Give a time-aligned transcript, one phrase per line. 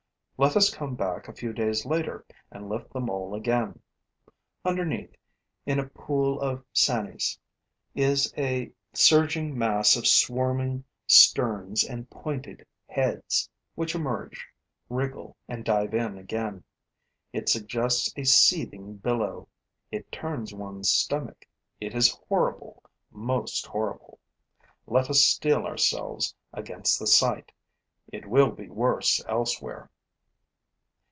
[0.43, 3.79] Let us come back a few days later and lift the mole again.
[4.65, 5.13] Underneath,
[5.67, 7.37] in a pool of sanies,
[7.93, 14.47] is a surging mass of swarming sterns and pointed heads, which emerge,
[14.89, 16.63] wriggle and dive in again.
[17.31, 19.47] It suggests a seething billow.
[19.91, 21.45] It turns one's stomach.
[21.79, 22.81] It is horrible,
[23.11, 24.19] most horrible.
[24.87, 27.51] Let us steel ourselves against the sight:
[28.11, 29.91] it will be worse elsewhere.